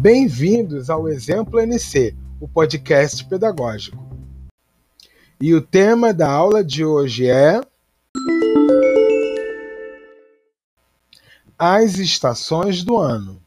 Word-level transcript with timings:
Bem-vindos 0.00 0.88
ao 0.88 1.06
Exemplo 1.06 1.60
NC, 1.60 2.16
o 2.40 2.48
podcast 2.48 3.22
pedagógico. 3.26 4.02
E 5.38 5.52
o 5.52 5.60
tema 5.60 6.14
da 6.14 6.26
aula 6.26 6.64
de 6.64 6.82
hoje 6.82 7.28
é. 7.28 7.60
As 11.58 11.98
estações 11.98 12.82
do 12.82 12.96
ano. 12.96 13.42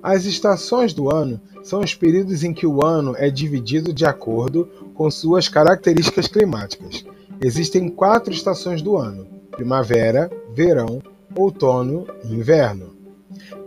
As 0.00 0.24
estações 0.24 0.94
do 0.94 1.12
ano 1.12 1.40
são 1.64 1.80
os 1.80 1.96
períodos 1.96 2.44
em 2.44 2.54
que 2.54 2.64
o 2.64 2.84
ano 2.84 3.16
é 3.18 3.28
dividido 3.28 3.92
de 3.92 4.06
acordo 4.06 4.66
com 4.94 5.10
suas 5.10 5.48
características 5.48 6.28
climáticas. 6.28 7.04
Existem 7.44 7.88
quatro 7.88 8.32
estações 8.32 8.80
do 8.80 8.96
ano: 8.96 9.31
primavera, 9.52 10.30
verão, 10.54 11.00
outono 11.36 12.06
e 12.24 12.34
inverno. 12.34 12.92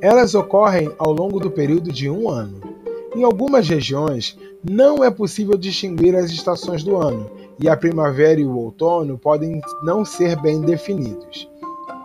Elas 0.02 0.35
ocorrem 0.35 0.91
ao 0.98 1.13
longo 1.13 1.39
do 1.39 1.49
período 1.49 1.91
de 1.91 2.09
um 2.09 2.30
ano. 2.30 2.62
Em 3.16 3.23
algumas 3.23 3.67
regiões, 3.67 4.38
não 4.63 5.03
é 5.03 5.09
possível 5.09 5.57
distinguir 5.57 6.16
as 6.16 6.29
estações 6.31 6.84
do 6.84 6.98
ano, 6.98 7.31
e 7.59 7.70
a 7.70 7.77
primavera 7.77 8.40
e 8.40 8.45
o 8.45 8.57
outono 8.57 9.17
podem 9.17 9.62
não 9.84 10.03
ser 10.03 10.40
bem 10.41 10.59
definidos. 10.62 11.49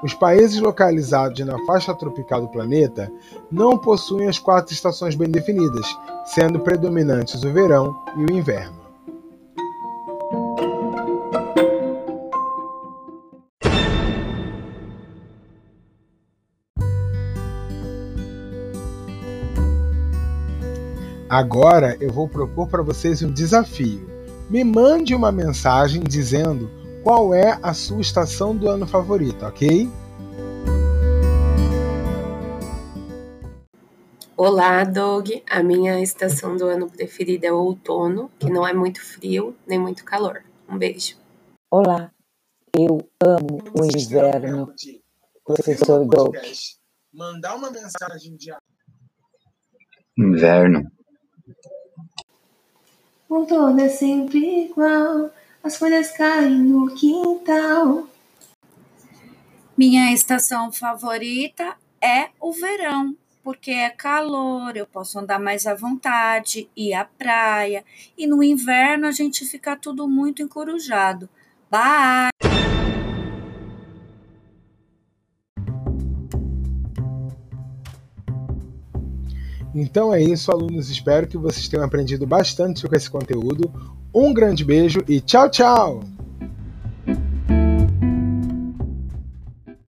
Os 0.03 0.15
países 0.15 0.61
localizados 0.61 1.45
na 1.45 1.59
faixa 1.67 1.95
tropical 1.95 2.43
do 2.43 2.49
planeta 2.49 3.11
não 3.51 3.77
possuem 3.77 4.29
as 4.29 4.39
quatro 4.39 4.73
estações 4.73 5.15
bem 5.15 5.29
definidas, 5.29 5.87
sendo 6.25 6.61
predominantes 6.61 7.43
o 7.43 7.53
verão 7.53 7.99
e 8.17 8.25
o 8.25 8.35
inverno. 8.35 8.80
Agora 21.31 21.97
eu 22.01 22.11
vou 22.11 22.29
propor 22.29 22.69
para 22.69 22.83
vocês 22.83 23.23
um 23.23 23.33
desafio. 23.33 24.05
Me 24.51 24.65
mande 24.65 25.15
uma 25.15 25.31
mensagem 25.31 26.03
dizendo 26.03 26.69
qual 27.05 27.33
é 27.33 27.57
a 27.63 27.73
sua 27.73 28.01
estação 28.01 28.57
do 28.57 28.69
ano 28.69 28.85
favorita, 28.85 29.47
ok? 29.47 29.89
Olá, 34.37 34.83
Doug. 34.83 35.29
A 35.49 35.63
minha 35.63 36.01
estação 36.01 36.57
do 36.57 36.67
ano 36.67 36.91
preferida 36.91 37.47
é 37.47 37.53
o 37.53 37.59
outono, 37.59 38.29
que 38.37 38.51
não 38.51 38.67
é 38.67 38.73
muito 38.73 39.01
frio 39.01 39.55
nem 39.65 39.79
muito 39.79 40.05
calor. 40.05 40.43
Um 40.69 40.77
beijo. 40.77 41.17
Olá, 41.71 42.11
eu 42.77 43.09
amo 43.23 43.63
o 43.79 43.85
inverno, 43.85 44.75
professor 45.45 46.05
Doug. 46.05 46.35
Mandar 47.15 47.55
uma 47.55 47.71
mensagem 47.71 48.35
de 48.37 48.53
inverno. 50.19 50.91
Outono 53.31 53.81
é 53.81 53.89
sempre 53.89 54.65
igual 54.65 55.31
as 55.63 55.77
folhas 55.77 56.11
caem 56.11 56.51
no 56.51 56.93
quintal. 56.93 58.09
Minha 59.79 60.13
estação 60.13 60.73
favorita 60.73 61.77
é 62.03 62.31
o 62.41 62.53
verão, 62.53 63.17
porque 63.45 63.71
é 63.71 63.89
calor, 63.89 64.77
eu 64.77 64.85
posso 64.85 65.17
andar 65.17 65.39
mais 65.39 65.65
à 65.65 65.75
vontade, 65.77 66.69
ir 66.77 66.93
à 66.93 67.05
praia. 67.05 67.85
E 68.19 68.27
no 68.27 68.43
inverno 68.43 69.07
a 69.07 69.13
gente 69.13 69.47
fica 69.47 69.77
tudo 69.77 70.09
muito 70.09 70.43
encorujado. 70.43 71.29
Bye! 71.71 72.80
Então 79.75 80.13
é 80.13 80.21
isso, 80.23 80.51
alunos. 80.51 80.91
Espero 80.91 81.27
que 81.27 81.39
vocês 81.39 81.69
tenham 81.69 81.85
aprendido 81.85 82.27
bastante 82.27 82.87
com 82.87 82.97
esse 82.97 83.11
conteúdo. 83.11 83.71
Um 84.15 84.33
grande 84.33 84.65
beijo 84.65 85.01
e 85.09 85.21
tchau, 85.21 85.49
tchau! 85.49 86.03